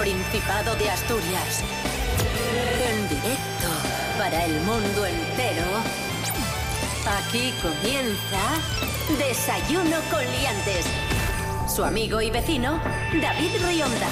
[0.00, 1.62] Principado de Asturias.
[2.88, 3.68] En directo
[4.16, 5.66] para el mundo entero.
[7.18, 8.40] Aquí comienza
[9.18, 10.86] Desayuno con Liantes.
[11.68, 12.80] Su amigo y vecino,
[13.20, 14.08] David Rionda.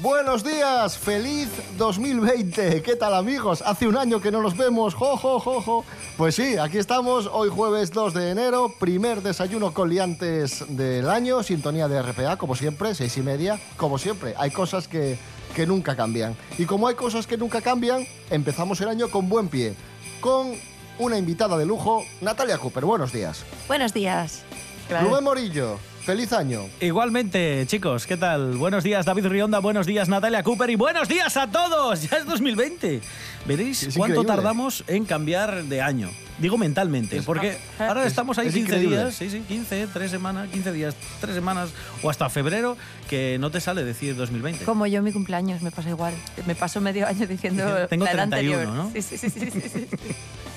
[0.00, 1.48] Buenos días, feliz
[1.78, 2.82] 2020.
[2.82, 3.62] ¿Qué tal amigos?
[3.62, 4.94] Hace un año que no nos vemos.
[4.94, 5.84] Jo, jo.
[6.18, 11.44] Pues sí, aquí estamos, hoy jueves 2 de enero, primer desayuno con liantes del año,
[11.44, 14.34] sintonía de RPA, como siempre, seis y media, como siempre.
[14.36, 15.16] Hay cosas que,
[15.54, 16.34] que nunca cambian.
[16.58, 19.76] Y como hay cosas que nunca cambian, empezamos el año con buen pie,
[20.20, 20.54] con
[20.98, 22.84] una invitada de lujo, Natalia Cooper.
[22.84, 23.44] Buenos días.
[23.68, 24.42] Buenos días.
[24.90, 26.62] Rubén Morillo, feliz año.
[26.80, 28.56] Igualmente, chicos, ¿qué tal?
[28.56, 32.00] Buenos días, David Rionda, buenos días, Natalia Cooper y buenos días a todos.
[32.10, 33.02] Ya es 2020.
[33.44, 34.34] Veréis Es cuánto increíble.
[34.36, 36.08] tardamos en cambiar de año.
[36.38, 38.96] Digo mentalmente, porque ahora es- estamos ahí es 15 increíble.
[38.96, 41.68] días, sí, sí, 15, 3 semanas, 15 días, 3 semanas
[42.02, 42.78] o hasta febrero
[43.10, 44.64] que no te sale decir 2020.
[44.64, 46.14] Como yo mi cumpleaños me pasa igual.
[46.46, 48.68] Me paso medio año diciendo Tengo la edad 31, anterior.
[48.68, 48.90] ¿no?
[48.94, 49.86] Sí, sí, sí, sí.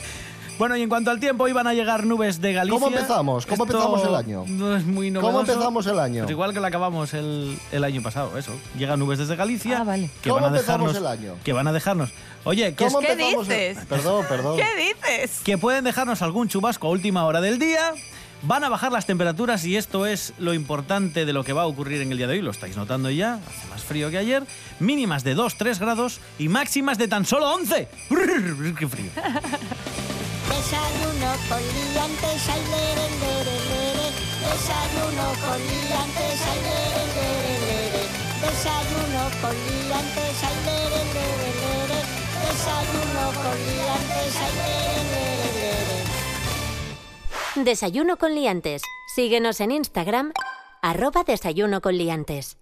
[0.61, 2.79] Bueno, y en cuanto al tiempo, iban a llegar nubes de Galicia.
[2.79, 3.47] ¿Cómo empezamos?
[3.47, 4.45] ¿Cómo Esto empezamos el año?
[4.47, 5.51] No es muy ¿Cómo novedoso.
[5.53, 6.21] empezamos el año?
[6.21, 8.51] Pues igual que lo acabamos el, el año pasado, eso.
[8.77, 9.79] Llegan nubes desde Galicia.
[9.79, 10.11] Ah, vale.
[10.21, 11.35] Que ¿Cómo van a empezamos dejarnos, el año?
[11.43, 12.11] Que van a dejarnos.
[12.43, 13.85] Oye, que, es- ¿Cómo ¿Qué empezamos el- dices?
[13.87, 14.57] Perdón, perdón.
[14.57, 15.39] ¿Qué dices?
[15.43, 17.93] que pueden dejarnos algún chubasco a última hora del día.
[18.43, 21.67] Van a bajar las temperaturas y esto es lo importante de lo que va a
[21.67, 22.41] ocurrir en el día de hoy.
[22.41, 23.35] Lo estáis notando ya.
[23.35, 24.43] Hace más frío que ayer.
[24.79, 27.87] Mínimas de 2-3 grados y máximas de tan solo 11.
[28.79, 29.11] ¡Qué frío!
[30.61, 34.07] Desayuno con liantes, ay, lere, lere, lere.
[34.45, 38.03] Desayuno con liantes, ay, lere, lere, lere.
[38.45, 41.99] Desayuno con liantes, ay, lere, lere, lere.
[42.45, 45.97] Desayuno con liantes, lere, lere, lere.
[47.65, 48.83] Desayuno con Liantes.
[49.15, 50.31] Síguenos en Instagram,
[50.83, 52.60] arroba Desayuno con Liantes.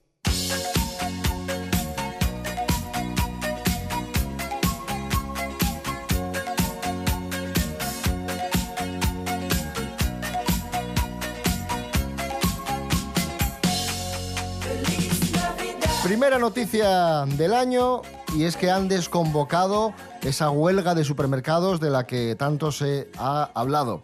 [16.10, 18.02] Primera noticia del año
[18.36, 19.94] y es que han desconvocado
[20.24, 24.02] esa huelga de supermercados de la que tanto se ha hablado.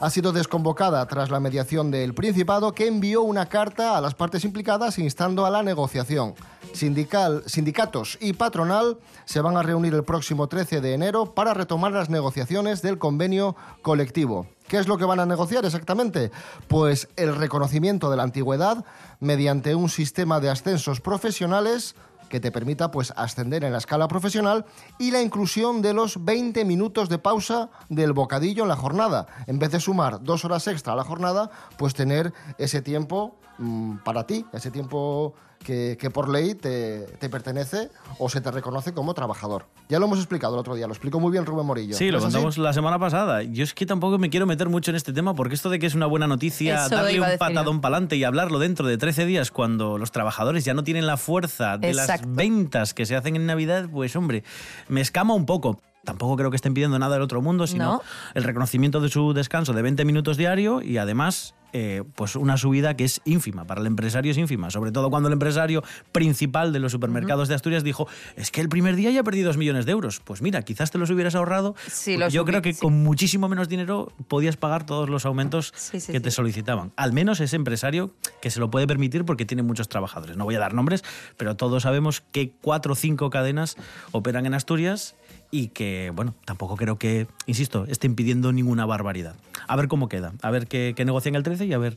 [0.00, 4.44] Ha sido desconvocada tras la mediación del Principado que envió una carta a las partes
[4.44, 6.34] implicadas instando a la negociación.
[6.74, 11.92] Sindical, sindicatos y patronal se van a reunir el próximo 13 de enero para retomar
[11.92, 14.48] las negociaciones del convenio colectivo.
[14.66, 16.32] ¿Qué es lo que van a negociar exactamente?
[16.66, 18.84] Pues el reconocimiento de la antigüedad
[19.20, 21.94] mediante un sistema de ascensos profesionales
[22.28, 24.64] que te permita pues ascender en la escala profesional
[24.98, 29.28] y la inclusión de los 20 minutos de pausa del bocadillo en la jornada.
[29.46, 33.98] En vez de sumar dos horas extra a la jornada, pues tener ese tiempo mm,
[33.98, 38.92] para ti, ese tiempo que, que por ley te, te pertenece o se te reconoce
[38.92, 39.66] como trabajador.
[39.88, 41.96] Ya lo hemos explicado el otro día, lo explicó muy bien Rubén Morillo.
[41.96, 43.42] Sí, lo contamos la semana pasada.
[43.42, 45.86] Yo es que tampoco me quiero meter mucho en este tema porque esto de que
[45.86, 49.26] es una buena noticia, Eso darle un patadón para adelante y hablarlo dentro de 13
[49.26, 52.26] días cuando los trabajadores ya no tienen la fuerza de Exacto.
[52.26, 54.44] las ventas que se hacen en Navidad, pues hombre,
[54.88, 55.80] me escama un poco.
[56.04, 58.02] Tampoco creo que estén pidiendo nada del otro mundo, sino No.
[58.34, 62.94] el reconocimiento de su descanso de 20 minutos diario y además eh, pues una subida
[62.96, 65.82] que es ínfima, para el empresario es ínfima, sobre todo cuando el empresario
[66.12, 68.06] principal de los supermercados de Asturias dijo,
[68.36, 70.20] es que el primer día ya perdí dos millones de euros.
[70.20, 71.74] Pues mira, quizás te los hubieras ahorrado.
[71.88, 72.80] Sí, porque los Yo creo que sí.
[72.80, 76.92] con muchísimo menos dinero podías pagar todos los aumentos Sí, que te solicitaban.
[76.94, 80.36] Al menos ese empresario que se lo puede permitir porque tiene muchos trabajadores.
[80.36, 81.02] No voy a dar nombres,
[81.36, 83.76] pero todos sabemos que cuatro o cinco cadenas
[84.12, 85.16] operan en Asturias
[85.54, 89.36] y que, bueno, tampoco creo que, insisto, estén pidiendo ninguna barbaridad.
[89.68, 91.96] A ver cómo queda, a ver qué, qué negocian el 13 y a ver,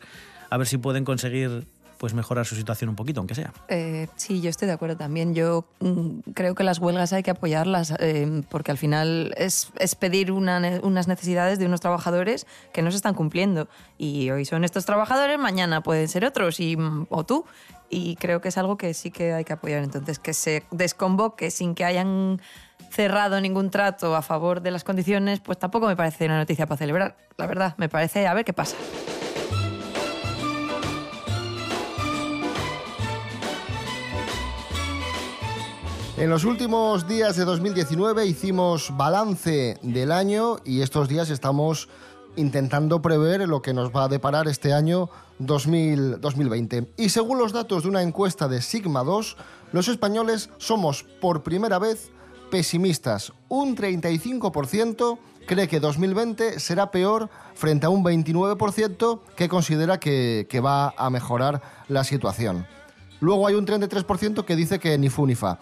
[0.51, 1.65] a ver si pueden conseguir
[1.97, 3.51] pues mejorar su situación un poquito, aunque sea.
[3.69, 5.33] Eh, sí, yo estoy de acuerdo también.
[5.33, 9.95] Yo mm, creo que las huelgas hay que apoyarlas eh, porque al final es, es
[9.95, 13.67] pedir una unas necesidades de unos trabajadores que no se están cumpliendo.
[13.97, 17.43] Y hoy son estos trabajadores, mañana pueden ser otros y, mm, o tú.
[17.89, 19.83] Y creo que es algo que sí que hay que apoyar.
[19.83, 22.39] Entonces, que se desconvoque sin que hayan
[22.89, 26.77] cerrado ningún trato a favor de las condiciones, pues tampoco me parece una noticia para
[26.77, 27.17] celebrar.
[27.37, 28.75] La verdad, me parece a ver qué pasa.
[36.17, 41.89] En los últimos días de 2019 hicimos balance del año y estos días estamos
[42.35, 46.93] intentando prever lo que nos va a deparar este año 2000 2020.
[46.97, 49.37] Y según los datos de una encuesta de Sigma 2,
[49.73, 52.09] los españoles somos por primera vez
[52.49, 53.33] pesimistas.
[53.49, 55.17] Un 35%
[55.47, 61.61] cree que 2020 será peor frente a un 29% que considera que, va a mejorar
[61.87, 62.67] la situación.
[63.19, 65.59] Luego hay un 33% que dice que ni fu ni fa.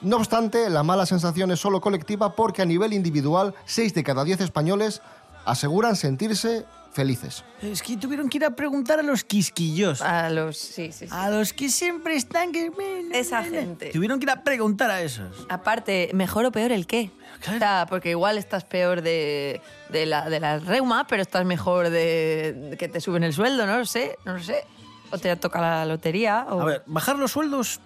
[0.00, 4.24] No obstante, la mala sensación es solo colectiva porque a nivel individual, 6 de cada
[4.24, 5.02] 10 españoles
[5.44, 6.64] aseguran sentirse
[6.94, 7.44] felices.
[7.60, 10.00] Es que tuvieron que ir a preguntar a los quisquillos.
[10.00, 10.56] A los.
[10.56, 11.12] Sí, sí, sí.
[11.12, 12.52] A los que siempre están...
[12.52, 12.70] Que...
[13.12, 13.90] Esa gente.
[13.90, 15.46] Tuvieron que ir a preguntar a esos.
[15.48, 17.10] Aparte, ¿mejor o peor el qué?
[17.40, 17.56] Claro.
[17.56, 19.60] O sea, porque igual estás peor de,
[19.90, 23.66] de, la, de la reuma, pero estás mejor de, de que te suben el sueldo,
[23.66, 24.64] no lo sé, no lo sé.
[25.10, 26.46] O te toca la lotería.
[26.48, 26.60] O...
[26.62, 27.80] A ver, bajar los sueldos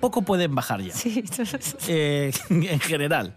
[0.00, 0.92] poco pueden bajar ya.
[0.92, 1.24] Sí,
[1.88, 3.34] Eh, en general.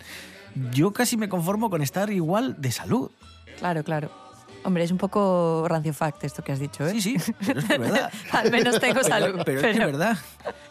[0.72, 3.12] Yo casi me conformo con estar igual de salud.
[3.60, 4.25] claro, claro.
[4.66, 7.00] Hombre, es un poco rancio fact esto que has dicho, ¿eh?
[7.00, 8.12] Sí, sí, pero es que es verdad.
[8.32, 9.42] Al menos tengo salud.
[9.46, 10.18] Pero, pero es que es verdad.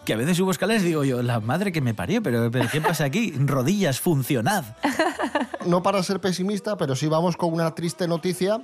[0.04, 2.68] Que a veces subo escaleras y digo yo, la madre que me parió, pero, pero
[2.70, 3.32] ¿qué pasa aquí?
[3.38, 4.64] Rodillas, funcionad.
[5.66, 8.60] No para ser pesimista, pero sí vamos con una triste noticia.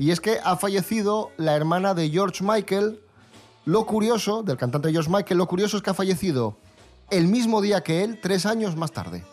[0.00, 3.00] Y es que ha fallecido la hermana de George Michael.
[3.66, 6.58] Lo curioso, del cantante George Michael, lo curioso es que ha fallecido
[7.10, 9.24] el mismo día que él, tres años más tarde.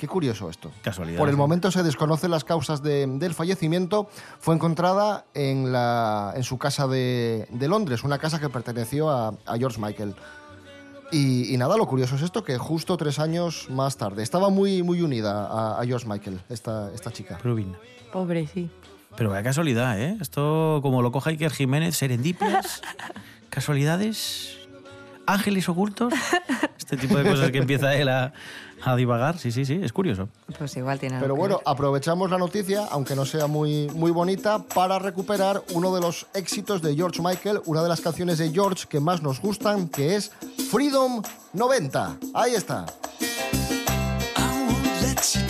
[0.00, 0.70] Qué curioso esto.
[0.80, 1.18] Casualidad.
[1.18, 1.38] Por el sí.
[1.38, 4.08] momento se desconocen las causas de- del fallecimiento.
[4.38, 9.34] Fue encontrada en, la, en su casa de, de Londres, una casa que perteneció a,
[9.44, 10.14] a George Michael.
[11.12, 14.22] Y, y nada, lo curioso es esto, que justo tres años más tarde.
[14.22, 17.38] Estaba muy, muy unida a, a George Michael, esta, esta chica.
[17.44, 17.76] Rubin.
[18.10, 18.70] Pobre, sí.
[19.16, 20.16] Pero vaya casualidad, ¿eh?
[20.18, 22.80] Esto, como lo coja Iker Jiménez, serendipias,
[23.50, 24.56] casualidades,
[25.32, 26.12] ángeles ocultos,
[26.78, 28.32] este tipo de cosas que empieza él a,
[28.82, 29.38] a divagar.
[29.38, 30.28] Sí, sí, sí, es curioso.
[30.58, 31.64] Pues igual tiene algo Pero que bueno, ver.
[31.66, 36.82] aprovechamos la noticia, aunque no sea muy, muy bonita, para recuperar uno de los éxitos
[36.82, 40.30] de George Michael, una de las canciones de George que más nos gustan, que es
[40.70, 41.22] Freedom
[41.52, 42.16] 90.
[42.34, 42.86] Ahí está.
[43.20, 45.49] I won't let you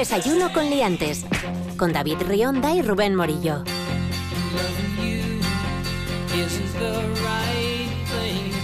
[0.00, 1.26] Desayuno con liantes.
[1.76, 3.64] Con David Rionda y Rubén Morillo.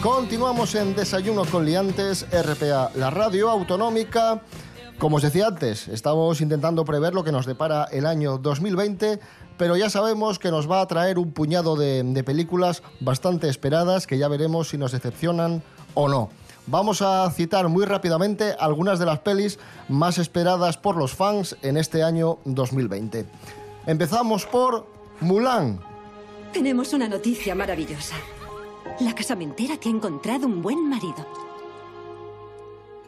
[0.03, 4.41] Continuamos en Desayuno con Liantes, RPA, la radio autonómica.
[4.97, 9.21] Como os decía antes, estamos intentando prever lo que nos depara el año 2020,
[9.59, 14.07] pero ya sabemos que nos va a traer un puñado de, de películas bastante esperadas
[14.07, 15.63] que ya veremos si nos decepcionan
[15.93, 16.31] o no.
[16.67, 19.59] Vamos a citar muy rápidamente algunas de las pelis
[19.89, 23.25] más esperadas por los fans en este año 2020.
[23.87, 24.87] Empezamos por
[25.21, 25.81] Mulan,
[26.53, 28.17] Tenemos una noticia maravillosa.
[29.01, 31.27] La casamentera te ha encontrado un buen marido.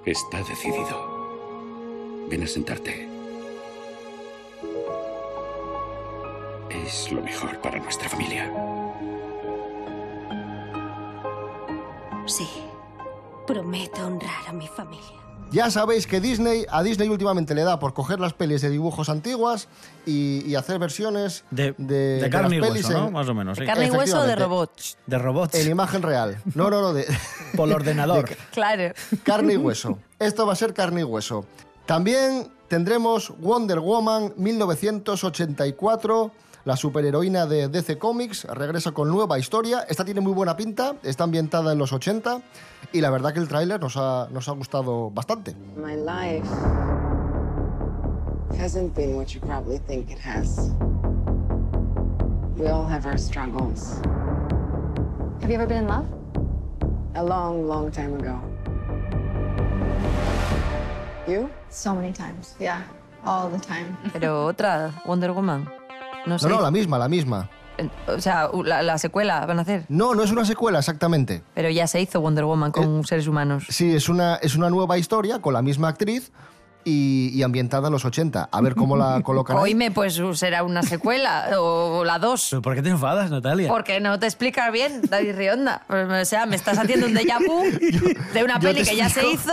[0.04, 2.26] Está decidido.
[2.28, 3.08] Ven a sentarte.
[6.70, 8.52] Es lo mejor para nuestra familia.
[12.26, 12.67] Sí.
[13.48, 15.16] Prometo honrar a mi familia.
[15.50, 19.08] Ya sabéis que Disney, a Disney últimamente le da por coger las pelis de dibujos
[19.08, 19.66] antiguas
[20.04, 23.10] y, y hacer versiones De, de, de carne y las pelis hueso, ¿no?
[23.10, 23.56] Más o menos.
[23.56, 23.62] sí.
[23.62, 24.98] ¿De carne y hueso o de robots?
[25.06, 25.54] De robots.
[25.54, 26.36] en imagen real.
[26.54, 27.06] No, no, no, de
[27.56, 28.28] Por el ordenador.
[28.52, 28.92] Claro.
[29.22, 29.98] carne y hueso.
[30.18, 31.46] Esto va a ser carne y hueso.
[31.86, 36.30] También tendremos Wonder Woman 1984.
[36.64, 39.84] La superheroína de DC Comics regresa con nueva historia.
[39.88, 42.42] Esta tiene muy buena pinta, está ambientada en los 80
[42.92, 45.54] y la verdad que el tráiler nos ha, nos ha gustado bastante.
[45.76, 46.46] My life
[48.60, 50.70] hasn't been what you probably think it has.
[52.56, 54.00] We all have our struggles.
[55.40, 56.06] Have you ever been in love?
[57.14, 58.40] A long, long time ago.
[61.28, 61.48] You?
[61.70, 62.56] So many times.
[62.58, 62.82] Yeah,
[63.24, 63.96] all the time.
[64.12, 65.68] Pero otra, Wonder Woman.
[66.26, 66.48] No sé.
[66.48, 67.48] No, no, la misma, la misma.
[68.08, 69.84] O sea, la, la secuela van a hacer.
[69.88, 71.42] No, no es una secuela exactamente.
[71.54, 73.64] Pero ya se hizo Wonder Woman con seres humanos.
[73.68, 76.32] Sí, es una, es una nueva historia con la misma actriz
[76.84, 78.48] y, y ambientada en los 80.
[78.50, 79.56] A ver cómo la colocan.
[79.58, 79.62] ahí.
[79.62, 82.48] Oíme, pues será una secuela o la dos.
[82.50, 83.68] ¿Pero por qué te enfadas, Natalia?
[83.68, 85.82] Porque no te explicas bien, David Rionda.
[85.88, 87.62] O sea, me estás haciendo un déjà vu
[88.34, 89.52] de una yo peli que ya se hizo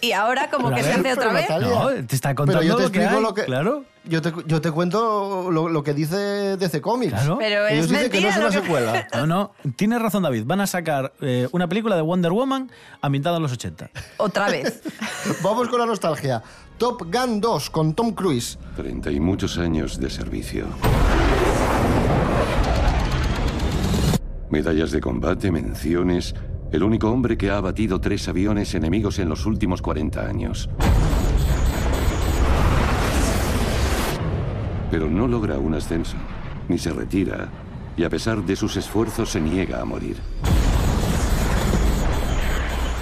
[0.00, 1.48] y ahora como Pero que se hace otra vez.
[1.48, 3.44] No, te está contando Pero yo te lo que explico hay, lo que.
[3.44, 3.84] claro.
[4.06, 7.12] Yo te, yo te cuento lo, lo que dice DC Comics.
[7.14, 7.38] Claro.
[7.38, 9.08] Pero Ellos es dicen que no es una que- secuela.
[9.14, 10.42] No, no, tienes razón David.
[10.44, 12.70] Van a sacar eh, una película de Wonder Woman
[13.00, 13.88] ambientada en los 80.
[14.18, 14.82] Otra vez.
[15.42, 16.42] Vamos con la nostalgia.
[16.76, 18.58] Top Gun 2 con Tom Cruise.
[18.76, 20.66] Treinta y muchos años de servicio.
[24.50, 26.34] Medallas de combate, menciones.
[26.74, 30.68] El único hombre que ha abatido tres aviones enemigos en los últimos 40 años.
[34.90, 36.16] Pero no logra un ascenso,
[36.68, 37.48] ni se retira,
[37.96, 40.16] y a pesar de sus esfuerzos se niega a morir.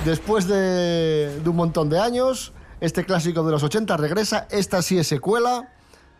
[0.05, 4.47] Después de, un montón de años, este clásico de los 80 regresa.
[4.50, 5.73] Esta sí es secuela.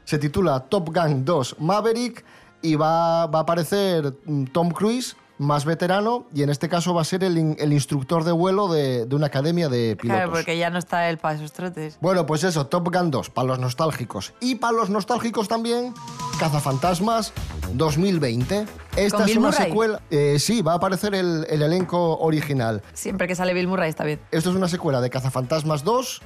[0.04, 2.25] Se titula Top Gun 2 Maverick
[2.62, 7.03] y va, va a aparecer mm, Tom Cruise, más veterano, y en este caso va
[7.03, 10.19] a ser el, in- el instructor de vuelo de, de una academia de pilotos.
[10.23, 11.97] Claro, porque ya no está él para esos trotes.
[12.01, 14.35] Bueno, pues eso, Top Gun 2, para los nostálgicos.
[14.41, 15.95] Y para los nostálgicos también,
[16.39, 17.33] Cazafantasmas
[17.75, 18.67] 2020.
[18.97, 19.65] Esta ¿Con es Bill una Murray?
[19.67, 20.01] secuela.
[20.11, 22.83] eh, sí, va a aparecer el, el elenco original.
[22.93, 24.21] Siempre que sale Bill Murray está bien.
[24.31, 26.21] Esto es una secuela de Cazafantasmas 2.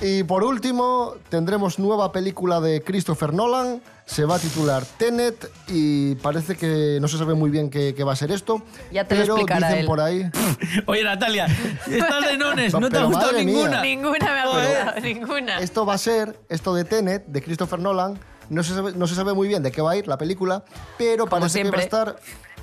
[0.00, 3.82] Y por último, tendremos nueva película de Christopher Nolan.
[4.06, 8.04] Se va a titular Tenet y parece que no se sabe muy bien qué, qué
[8.04, 8.62] va a ser esto.
[8.92, 9.86] Ya te lo explicará dicen él.
[9.86, 10.30] por ahí.
[10.86, 13.42] Oye, Natalia, estás de nones, No, no te ha gustado mía.
[13.44, 13.80] ninguna.
[13.82, 15.58] Ninguna me ha gustado, ninguna.
[15.60, 18.18] Esto va a ser, esto de Tenet, de Christopher Nolan.
[18.50, 20.64] No se sabe, no se sabe muy bien de qué va a ir la película,
[20.98, 21.84] pero Como parece que va a siempre.
[21.84, 22.16] estar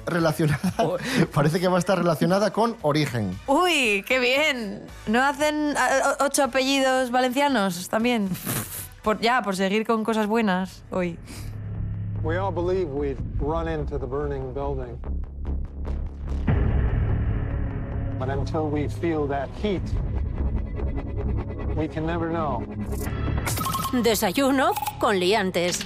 [0.05, 0.74] relacionada.
[1.34, 3.38] parece que va a estar relacionada con Origen.
[3.48, 4.84] Uy, qué bien.
[5.08, 5.75] ¿No hacen
[6.20, 8.29] ocho apellidos valencianos también?
[9.03, 11.17] Por, ya, por seguir con cosas buenas hoy.
[12.24, 15.00] We all believe we'd run into the burning building.
[18.20, 19.81] But until we feel that heat,
[21.75, 22.63] we can never know.
[23.91, 25.84] Desayuno con liantes.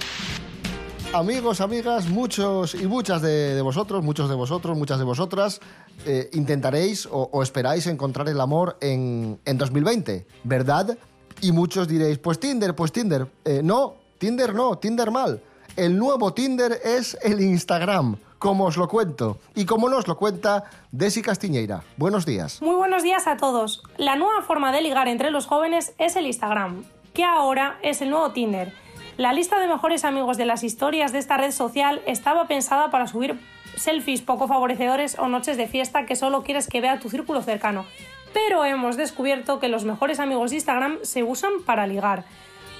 [1.14, 5.62] Amigos, amigas, muchos y muchas de, de vosotros, muchos de vosotros, muchas de vosotras,
[6.06, 10.98] eh, intentaréis o, esperáis encontrar el amor en, en 2020, ¿verdad?
[11.42, 13.28] Y muchos diréis, pues Tinder, pues Tinder.
[13.46, 15.42] Eh, no, Tinder no, Tinder mal.
[15.76, 19.40] El nuevo Tinder es el Instagram, como os lo cuento.
[19.56, 21.84] Y como nos lo cuenta Desi Castiñeira.
[21.98, 22.62] Buenos días.
[22.62, 23.84] Muy buenos días a todos.
[23.98, 26.84] La nueva forma de ligar entre los jóvenes es el Instagram,
[27.14, 28.74] que ahora es el nuevo Tinder.
[29.17, 33.07] La lista de mejores amigos de las historias de esta red social estaba pensada para
[33.07, 33.39] subir
[33.77, 37.86] selfies poco favorecedores o noches de fiesta que solo quieres que vea tu círculo cercano.
[38.34, 42.25] Pero hemos descubierto que los mejores amigos de Instagram se usan para ligar.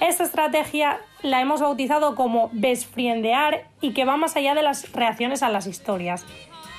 [0.02, 5.42] Esta estrategia la hemos bautizado como besfriendear y que va más allá de las reacciones
[5.42, 6.26] a las historias.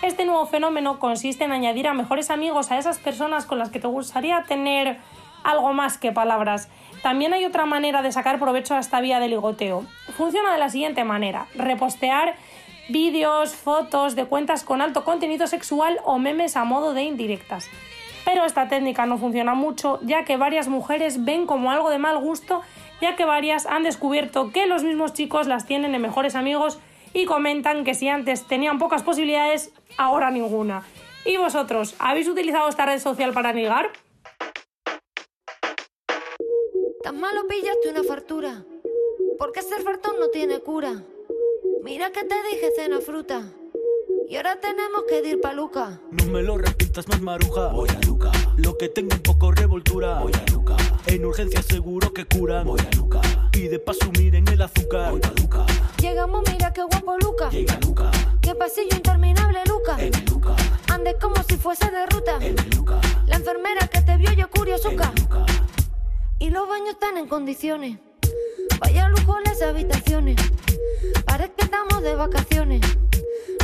[0.03, 3.81] Este nuevo fenómeno consiste en añadir a mejores amigos a esas personas con las que
[3.81, 4.99] te gustaría tener
[5.45, 6.69] algo más que palabras.
[7.07, 9.85] También hay otra manera de sacar provecho a esta vía de ligoteo.
[10.17, 12.35] Funciona de la siguiente manera: repostear
[12.89, 17.71] vídeos, fotos de cuentas con alto contenido sexual o memes a modo de indirectas.
[18.25, 22.19] Pero esta técnica no funciona mucho, ya que varias mujeres ven como algo de mal
[22.19, 22.63] gusto,
[23.01, 26.81] ya que varias han descubierto que los mismos chicos las tienen en mejores amigos
[27.15, 30.83] y comentan que si antes tenían pocas posibilidades, ahora ninguna.
[31.25, 31.95] ¿Y vosotros?
[32.01, 33.91] ¿Habéis utilizado esta red social para ligar?
[37.17, 38.65] Malo pillaste una fartura.
[39.39, 41.03] Porque ser fartón no tiene cura.
[41.83, 43.43] Mira que te dije cena fruta.
[44.29, 46.01] Y ahora tenemos que ir pa' Luca.
[46.11, 47.69] No me lo repitas más maruja.
[47.69, 48.33] Voy a Luca.
[48.57, 50.21] Lo que tengo un poco revoltura.
[50.21, 50.77] Voy a Luca.
[51.07, 52.67] En urgencia seguro que curan.
[52.67, 53.21] Voy a Luca.
[53.53, 55.13] Y de paso miren el azúcar.
[55.13, 55.65] Voy a Luca.
[56.01, 57.51] Llegamos, mira qué guapo Luca.
[57.51, 58.11] Llega Luca.
[58.43, 59.97] Qué pasillo interminable Luca.
[59.99, 60.57] En el Luca.
[60.93, 62.37] Andes como si fuese de ruta.
[62.41, 63.01] En el Luca.
[63.27, 65.13] La enfermera que te vio yo curiosuca.
[65.13, 65.47] En el Luca.
[66.39, 67.99] Y los baños están en condiciones.
[68.79, 70.37] Vaya lujo las habitaciones.
[71.25, 72.83] Parece que estamos de vacaciones.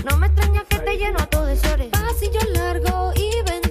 [0.08, 1.88] No me extraña que te lleno a todo de sores.
[1.88, 3.61] Pasillos largos y ventanas.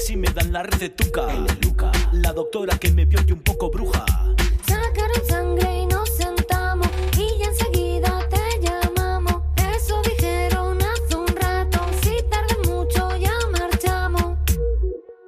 [0.00, 1.32] Ver si me dan la recetuca.
[1.32, 1.92] En el Luca.
[2.12, 4.04] La doctora que me vio y un poco bruja.
[4.66, 6.88] Sacaron sangre y nos sentamos.
[7.16, 9.42] Y ya enseguida te llamamos.
[9.76, 11.80] Eso dijeron hace un rato.
[12.02, 14.36] Si tarde mucho ya marchamos.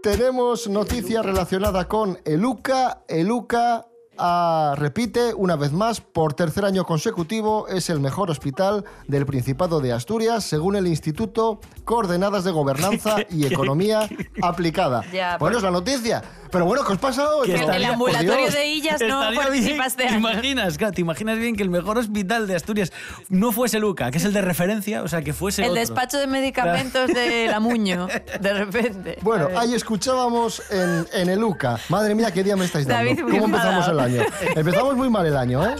[0.02, 3.04] Tenemos noticia relacionada con Eluca.
[3.08, 3.86] Eluca
[4.18, 9.80] ah, repite una vez más, por tercer año consecutivo, es el mejor hospital del Principado
[9.80, 14.08] de Asturias, según el Instituto Coordenadas de Gobernanza y Economía
[14.42, 15.04] Aplicada.
[15.12, 16.22] Ya, bueno, es la noticia.
[16.52, 17.48] Pero bueno, ¿qué os pasa hoy?
[17.48, 18.54] Que estaría- por ambulatorio Dios.
[18.54, 20.78] de Illas no Estaría participa bien, este ¿Te imaginas?
[20.78, 22.92] Claro, te imaginas bien que el mejor hospital de Asturias
[23.30, 25.80] no fuese Luca, que es el de referencia, o sea, que fuese El otro.
[25.80, 28.06] despacho de medicamentos de la Muño,
[28.40, 29.18] de repente.
[29.22, 31.78] Bueno, ahí escuchábamos en, en Eluca.
[31.88, 33.08] Madre mía, qué día me estáis dando.
[33.10, 34.22] David, ¿Cómo empezamos el año?
[34.54, 35.74] Empezamos muy mal el año, ¿eh?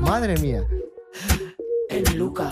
[0.00, 0.62] Madre mía.
[1.88, 2.50] En el Luca.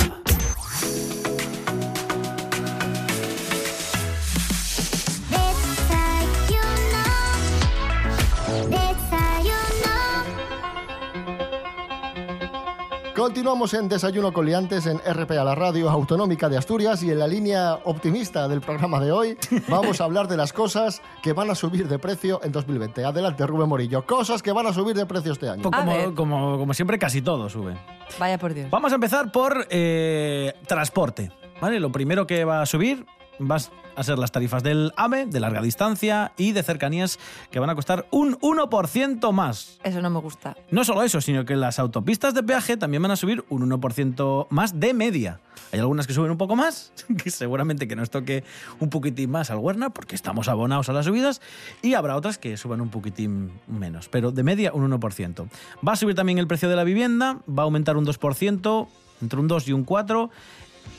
[13.22, 17.28] Continuamos en Desayuno con Liantes en RPA, la radio autonómica de Asturias y en la
[17.28, 21.54] línea optimista del programa de hoy vamos a hablar de las cosas que van a
[21.54, 23.04] subir de precio en 2020.
[23.04, 24.04] Adelante, Rubén Morillo.
[24.04, 25.62] Cosas que van a subir de precio este año.
[25.70, 27.76] Pues como siempre, casi todo sube.
[28.18, 28.68] Vaya por Dios.
[28.70, 31.30] Vamos a empezar por eh, transporte.
[31.60, 31.78] ¿vale?
[31.78, 33.06] Lo primero que va a subir
[33.50, 33.58] va
[33.96, 37.18] a ser las tarifas del AVE, de larga distancia y de cercanías,
[37.50, 39.78] que van a costar un 1% más.
[39.84, 40.56] Eso no me gusta.
[40.70, 44.46] No solo eso, sino que las autopistas de peaje también van a subir un 1%
[44.50, 45.40] más de media.
[45.72, 48.44] Hay algunas que suben un poco más, que seguramente que nos toque
[48.80, 51.40] un poquitín más al Huerna, porque estamos abonados a las subidas,
[51.82, 55.48] y habrá otras que suban un poquitín menos, pero de media un 1%.
[55.86, 58.88] Va a subir también el precio de la vivienda, va a aumentar un 2%,
[59.22, 60.30] entre un 2 y un 4%,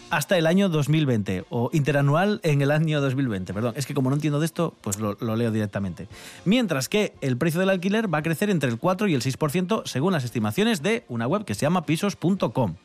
[0.09, 3.73] hasta el año 2020, o interanual en el año 2020, perdón.
[3.75, 6.07] Es que como no entiendo de esto, pues lo, lo leo directamente.
[6.45, 9.83] Mientras que el precio del alquiler va a crecer entre el 4 y el 6%
[9.85, 12.75] según las estimaciones de una web que se llama pisos.com.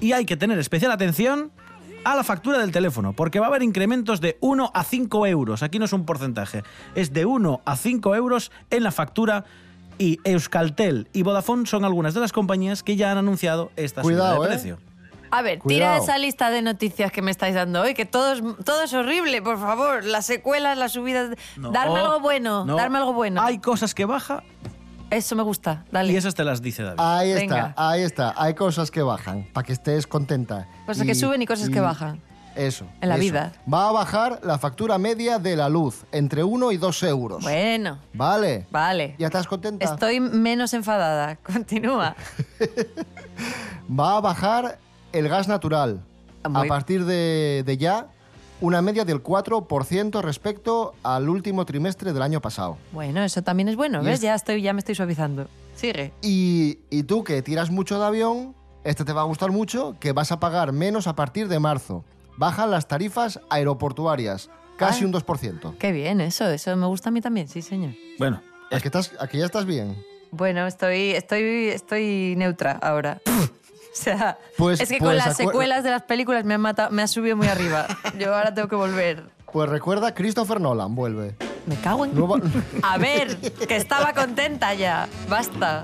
[0.00, 1.52] Y hay que tener especial atención
[2.04, 5.62] a la factura del teléfono, porque va a haber incrementos de 1 a 5 euros.
[5.62, 6.62] Aquí no es un porcentaje,
[6.94, 9.44] es de 1 a 5 euros en la factura.
[9.96, 14.36] Y Euskaltel y Vodafone son algunas de las compañías que ya han anunciado esta Cuidado,
[14.42, 14.76] subida de ¿eh?
[15.30, 15.94] A ver, Cuidado.
[15.94, 18.92] tira esa lista de noticias que me estáis dando hoy, que todo es, todo es
[18.94, 20.04] horrible, por favor.
[20.04, 21.36] Las secuelas, las subidas.
[21.56, 22.76] No, darme algo bueno, no.
[22.76, 23.42] darme algo bueno.
[23.42, 24.42] Hay cosas que baja
[25.10, 26.12] Eso me gusta, dale.
[26.12, 26.98] y esas te las dice David.
[27.00, 28.34] Ahí está, ahí está.
[28.36, 30.66] Hay cosas que bajan, para que estés contenta.
[30.86, 32.20] Cosas que suben y cosas que bajan.
[32.56, 32.86] Eso.
[33.00, 33.20] En la eso.
[33.22, 33.52] vida.
[33.72, 37.42] Va a bajar la factura media de la luz, entre 1 y 2 euros.
[37.42, 38.68] Bueno, Vale.
[38.70, 39.16] vale.
[39.18, 39.84] ¿Ya estás contenta?
[39.84, 41.34] Estoy menos enfadada.
[41.34, 42.14] Continúa.
[43.90, 44.78] Va a bajar
[45.14, 46.02] el gas natural.
[46.42, 48.08] Ah, muy- A partir de, de ya,
[48.60, 52.76] una media del 4% respecto al último trimestre del año pasado.
[52.92, 54.14] Bueno, eso también es bueno, Y ¿ves?
[54.16, 55.48] es- Ya, estoy, ya me estoy suavizando.
[55.74, 56.12] Sigue.
[56.22, 60.12] Y, y tú que tiras mucho de avión, este te va a gustar mucho, que
[60.12, 62.04] vas a pagar menos a partir de marzo.
[62.36, 65.06] Bajan las tarifas aeroportuarias, casi Ah.
[65.06, 65.74] un 2%.
[65.78, 67.92] Qué bien, eso, eso me gusta a mí también, sí, señor.
[68.18, 69.96] Bueno, ¿A que, estás, a que ya estás bien?
[70.32, 73.20] Bueno, estoy, estoy, estoy neutra ahora.
[74.00, 76.90] O sea, Pues- es que con pues las secuelas de las películas me han, matado,
[76.90, 77.86] me ha subido muy arriba.
[78.18, 79.22] Yo ahora tengo que volver.
[79.52, 81.36] Pues recuerda, Christopher Nolan vuelve.
[81.66, 82.14] Me cago en...
[82.14, 82.40] Nueva-
[82.82, 85.08] A ver, que estaba contenta ya.
[85.28, 85.82] Basta.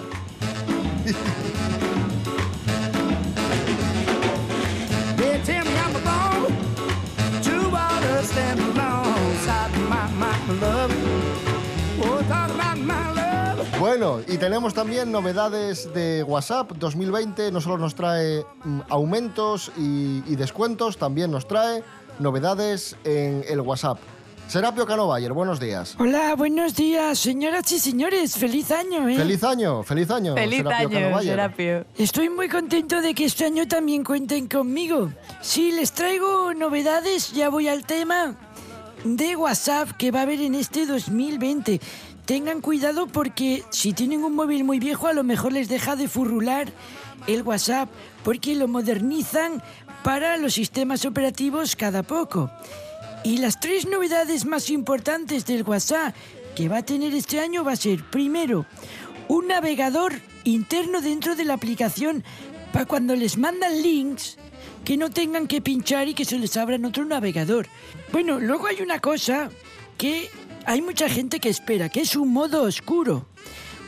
[13.81, 17.51] Bueno, y tenemos también novedades de WhatsApp 2020.
[17.51, 21.83] No solo nos trae mm, aumentos y, y descuentos, también nos trae
[22.19, 23.99] novedades en el WhatsApp.
[24.49, 25.97] Serapio Canovayer, buenos días.
[25.99, 28.37] Hola, buenos días, señoras y señores.
[28.37, 29.17] Feliz año, ¿eh?
[29.17, 30.35] Feliz año, feliz año.
[30.35, 31.87] Serapio Canovayer.
[31.97, 35.11] Estoy muy contento de que este año también cuenten conmigo.
[35.41, 38.37] Sí, les traigo novedades, ya voy al tema
[39.05, 41.81] de WhatsApp que va a haber en este 2020.
[42.31, 46.07] Tengan cuidado porque si tienen un móvil muy viejo a lo mejor les deja de
[46.07, 46.73] furrular
[47.27, 47.91] el WhatsApp
[48.23, 49.61] porque lo modernizan
[50.05, 52.49] para los sistemas operativos cada poco.
[53.25, 56.15] Y las tres novedades más importantes del WhatsApp
[56.55, 58.65] que va a tener este año va a ser, primero,
[59.27, 60.13] un navegador
[60.45, 62.23] interno dentro de la aplicación
[62.73, 64.39] para cuando les mandan links
[64.85, 67.67] que no tengan que pinchar y que se les abra en otro navegador.
[68.13, 69.51] Bueno, luego hay una cosa
[69.99, 70.31] que
[70.67, 73.27] hay mucha gente que espera, que es un modo oscuro.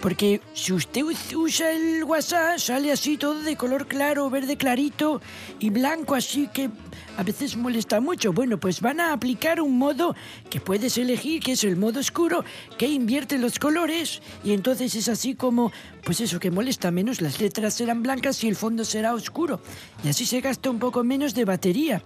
[0.01, 1.03] Porque si usted
[1.37, 5.21] usa el WhatsApp, sale así todo de color claro, verde clarito
[5.61, 6.71] y blanco, así que
[7.17, 8.33] a veces molesta mucho.
[8.33, 10.17] Bueno, pues van a aplicar un modo
[10.51, 12.45] que puedes elegir, que es el modo oscuro,
[12.79, 15.71] que invierte los colores y entonces es así como,
[16.05, 17.21] pues eso, que molesta menos.
[17.21, 19.61] Las letras serán blancas y el fondo será oscuro.
[20.03, 22.03] Y así se gasta un poco menos de batería.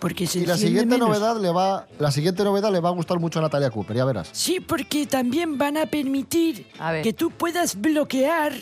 [0.00, 1.08] Porque se Y la siguiente menos.
[1.08, 4.04] novedad le va, la siguiente novedad le va a gustar mucho a Natalia Cooper, ya
[4.04, 4.28] verás.
[4.32, 6.66] Sí, porque también van a permitir
[7.02, 8.52] que tú puedas bloquear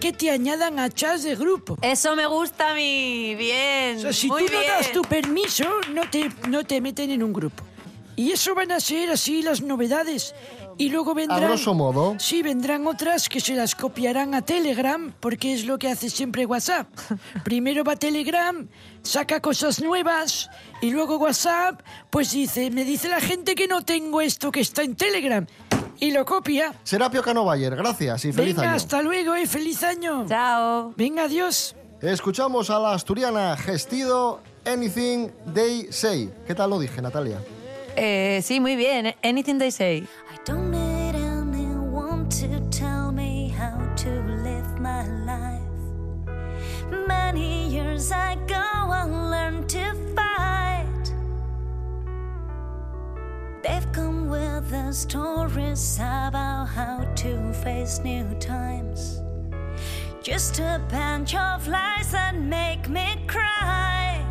[0.00, 1.78] que te añadan a chats de grupo.
[1.80, 3.36] Eso me gusta a mí.
[3.36, 3.98] Bien.
[3.98, 5.64] O sea, si muy tú no das tu permiso,
[5.94, 7.62] no te, no te meten en un grupo.
[8.16, 10.34] Y eso van a ser así las novedades.
[10.82, 11.40] Y luego vendrán...
[11.42, 12.16] grosso modo.
[12.18, 16.44] Sí, vendrán otras que se las copiarán a Telegram, porque es lo que hace siempre
[16.44, 16.88] WhatsApp.
[17.44, 18.66] Primero va Telegram,
[19.00, 24.20] saca cosas nuevas, y luego WhatsApp, pues dice, me dice la gente que no tengo
[24.20, 25.46] esto que está en Telegram.
[26.00, 26.74] Y lo copia.
[26.82, 28.76] Serapio Canovayer, gracias y feliz Venga, año.
[28.76, 30.26] hasta luego, eh, feliz año.
[30.28, 30.94] Chao.
[30.96, 31.76] Venga, adiós.
[32.00, 36.28] Escuchamos a la asturiana Gestido Anything They Say.
[36.44, 37.38] ¿Qué tal lo dije, Natalia?
[37.94, 39.14] Eh, sí, muy bien.
[39.22, 40.08] Anything they say.
[47.32, 48.60] Many years ago,
[48.92, 51.14] I learned to fight.
[53.62, 59.22] They've come with the stories about how to face new times.
[60.22, 64.21] Just a bunch of lies that make me cry.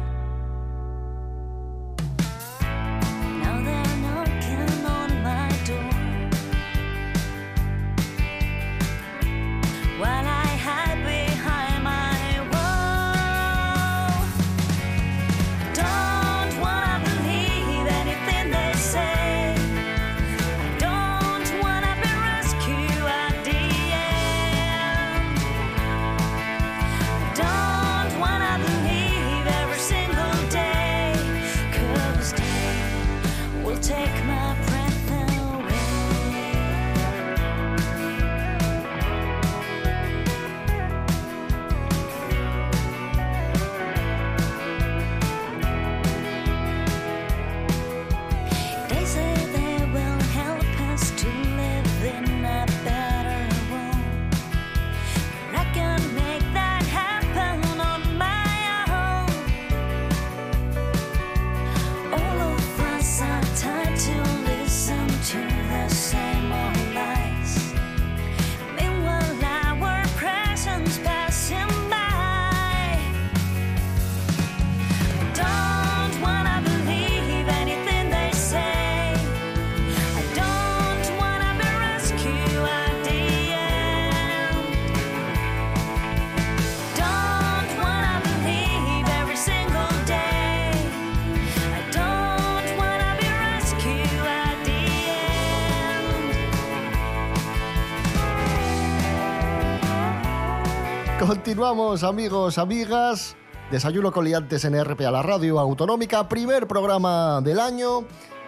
[101.28, 103.36] Continuamos, amigos, amigas.
[103.70, 108.06] Desayuno con liantes en RPA, la radio autonómica, primer programa del año.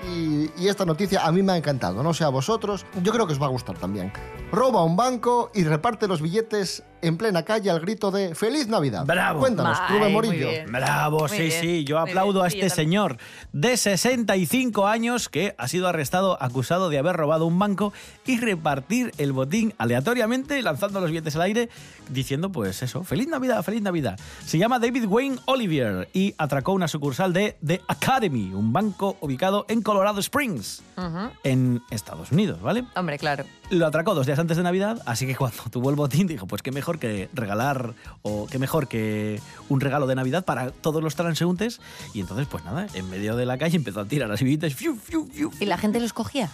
[0.10, 3.28] Y, y esta noticia a mí me ha encantado, no sé a vosotros, yo creo
[3.28, 4.12] que os va a gustar también.
[4.52, 9.06] Roba un banco y reparte los billetes en plena calle al grito de ¡Feliz Navidad!
[9.06, 9.40] Bravo.
[9.42, 10.48] Cuéntanos, Rubén Morillo.
[10.68, 11.84] Bravo, Muy sí, bien, sí.
[11.84, 13.18] Yo aplaudo a este señor
[13.52, 17.94] de 65 años que ha sido arrestado acusado de haber robado un banco
[18.26, 21.70] y repartir el botín aleatoriamente lanzando los billetes al aire
[22.10, 24.20] diciendo pues eso, feliz Navidad, feliz Navidad.
[24.46, 29.66] Se llama David Wayne Olivier y atracó una sucursal de The Academy, un banco ubicado
[29.70, 31.30] en Colorado Springs, Ujú.
[31.44, 32.86] en Estados Unidos, ¿vale?
[32.96, 33.44] Hombre, claro.
[33.70, 36.62] Lo atracó dos días antes de Navidad, así que cuando tuvo el botín dijo, pues
[36.62, 41.16] qué mejor que regalar o qué mejor que un regalo de Navidad para todos los
[41.16, 41.82] transeúntes.
[42.14, 44.76] Y entonces, pues nada, en medio de la calle empezó a tirar las billetes.
[44.76, 45.52] fiu, fiu, fiu.
[45.60, 46.50] ¿Y la gente los cogía?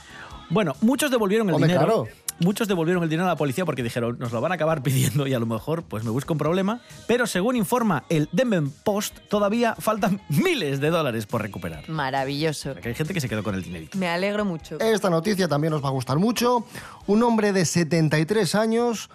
[0.50, 1.86] Bueno, muchos devolvieron el Hombre, dinero.
[2.06, 2.08] claro.
[2.42, 5.28] Muchos devolvieron el dinero a la policía porque dijeron, nos lo van a acabar pidiendo
[5.28, 6.80] y a lo mejor pues me busco un problema.
[7.06, 11.88] Pero según informa el Denver Post, todavía faltan miles de dólares por recuperar.
[11.90, 12.76] Maravilloso.
[12.76, 13.98] Que hay gente que se quedó con el dinerito.
[13.98, 14.80] Me alegro mucho.
[14.80, 16.66] Esta noticia también os va a gustar mucho.
[17.08, 19.10] Un hombre de 73 años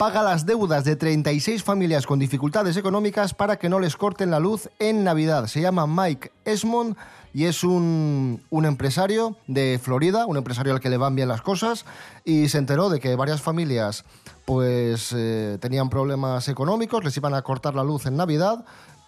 [0.00, 4.40] paga las deudas de 36 familias con dificultades económicas para que no les corten la
[4.40, 5.46] luz en Navidad.
[5.46, 6.96] Se llama Mike Esmond
[7.34, 11.42] y es un, un empresario de Florida, un empresario al que le van bien las
[11.42, 11.84] cosas
[12.24, 14.06] y se enteró de que varias familias
[14.46, 18.64] pues eh, tenían problemas económicos, les iban a cortar la luz en Navidad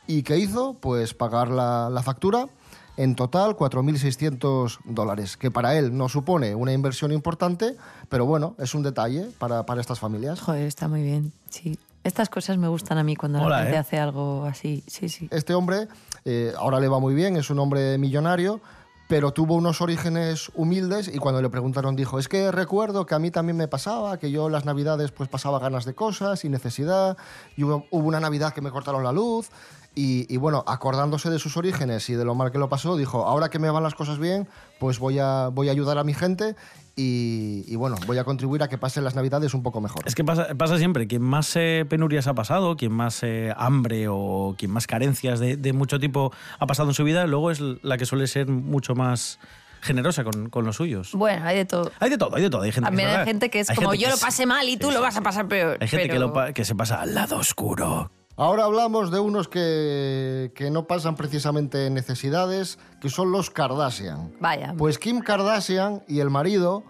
[0.06, 0.74] y ¿qué hizo?
[0.74, 2.48] Pues pagar la, la factura
[2.96, 7.76] en total 4.600 dólares, que para él no supone una inversión importante,
[8.08, 10.40] pero bueno, es un detalle para, para estas familias.
[10.40, 11.32] Joder, está muy bien.
[11.48, 11.78] Sí.
[12.04, 13.78] Estas cosas me gustan a mí cuando Hola, la gente ¿eh?
[13.78, 14.82] hace algo así.
[14.86, 15.28] Sí, sí.
[15.30, 15.88] Este hombre
[16.24, 18.60] eh, ahora le va muy bien, es un hombre millonario,
[19.08, 23.20] pero tuvo unos orígenes humildes y cuando le preguntaron dijo, es que recuerdo que a
[23.20, 27.16] mí también me pasaba, que yo las navidades pues pasaba ganas de cosas y necesidad,
[27.56, 29.50] y hubo, hubo una navidad que me cortaron la luz.
[29.94, 33.26] Y, y bueno, acordándose de sus orígenes y de lo mal que lo pasó, dijo,
[33.26, 34.48] ahora que me van las cosas bien,
[34.80, 36.56] pues voy a, voy a ayudar a mi gente
[36.96, 40.02] y, y bueno, voy a contribuir a que pasen las navidades un poco mejor.
[40.06, 44.06] Es que pasa, pasa siempre, quien más eh, penurias ha pasado, quien más eh, hambre
[44.08, 47.60] o quien más carencias de, de mucho tipo ha pasado en su vida, luego es
[47.60, 49.38] la que suele ser mucho más
[49.82, 51.12] generosa con, con los suyos.
[51.12, 51.90] Bueno, hay de todo.
[51.98, 52.62] Hay de todo, hay de todo.
[52.62, 54.66] Hay gente También que, hay gente que es hay como yo que lo pasé mal
[54.68, 55.76] y tú lo vas a pasar peor.
[55.80, 58.10] Hay gente que, pero- lo pa- que se pasa al lado oscuro.
[58.42, 64.32] Ahora hablamos de unos que, que no pasan precisamente necesidades, que son los Kardashian.
[64.40, 64.74] Vaya.
[64.76, 66.82] Pues Kim Kardashian y el marido,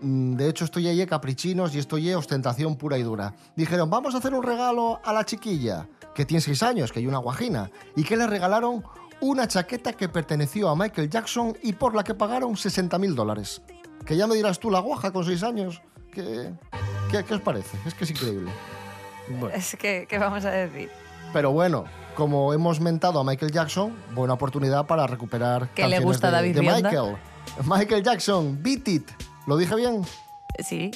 [0.00, 3.34] mm, de hecho estoy ahí caprichinos y estoy ostentación pura y dura.
[3.54, 7.06] Dijeron, vamos a hacer un regalo a la chiquilla, que tiene seis años, que hay
[7.06, 8.82] una guajina, y que le regalaron
[9.20, 13.60] una chaqueta que perteneció a Michael Jackson y por la que pagaron 60 mil dólares.
[14.06, 16.54] Que ya me dirás tú, la guaja con seis años, ¿qué,
[17.10, 17.76] qué, qué os parece?
[17.84, 18.50] Es que es increíble.
[19.28, 19.54] Bueno.
[19.54, 20.90] Es que, ¿qué vamos a decir?
[21.32, 21.84] Pero bueno,
[22.14, 26.54] como hemos mentado a Michael Jackson, buena oportunidad para recuperar ¿Qué le gusta de, David
[26.56, 26.62] de?
[26.62, 27.16] Michael.
[27.64, 29.10] Michael Jackson, Beat It.
[29.46, 30.02] ¿Lo dije bien?
[30.66, 30.90] Sí.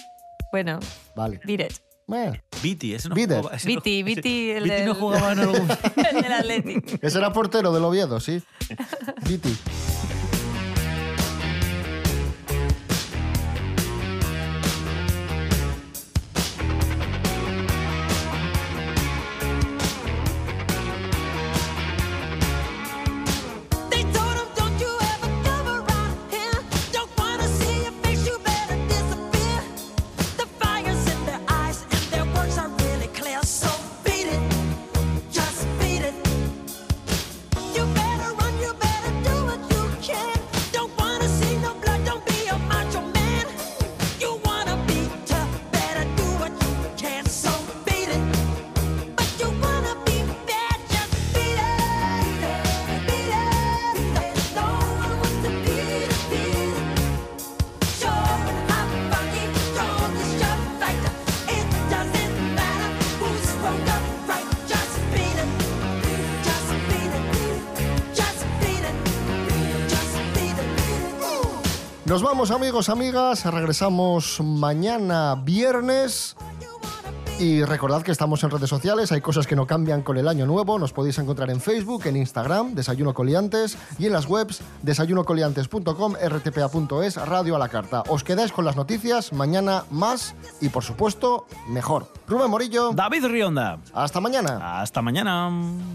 [0.53, 0.79] Bueno.
[1.15, 1.41] Vale.
[1.45, 1.89] Beat it.
[2.63, 5.69] Viti, ese no no- Viti, Viti, el Viti no jugaba en algún...
[5.97, 6.99] el del.
[7.03, 8.43] Ese era portero del Oviedo, sí.
[9.29, 9.45] Beat
[72.29, 76.37] vamos amigos, amigas, regresamos mañana viernes.
[77.39, 80.45] Y recordad que estamos en redes sociales, hay cosas que no cambian con el año
[80.45, 86.17] nuevo, nos podéis encontrar en Facebook, en Instagram, Desayuno Coliantes, y en las webs desayunocoliantes.com,
[86.17, 88.03] rtpa.es, Radio a la Carta.
[88.09, 92.13] Os quedáis con las noticias, mañana más y por supuesto mejor.
[92.27, 92.91] Rubén Morillo.
[92.93, 93.79] David Rionda.
[93.95, 94.83] Hasta mañana.
[94.83, 95.49] Hasta mañana.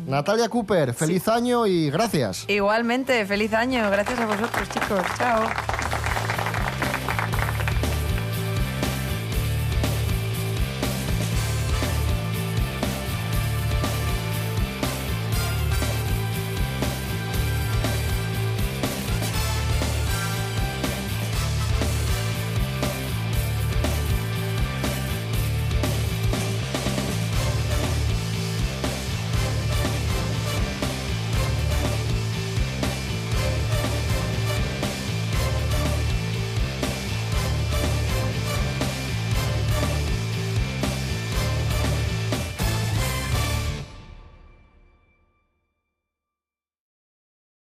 [0.07, 2.45] Natalia Cooper, feliz año y gracias.
[2.47, 3.87] Igualmente, feliz año.
[3.91, 5.03] Gracias a vosotros, chicos.
[5.19, 5.92] Chao.